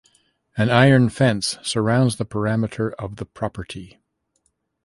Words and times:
An 0.57 0.71
iron 0.71 1.09
fence 1.09 1.59
surrounds 1.61 2.15
the 2.15 2.25
parameter 2.25 2.91
of 2.97 3.17
the 3.17 3.25
property. 3.27 3.99